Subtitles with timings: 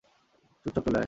[0.65, 0.99] চুপচাপ চলে আয়।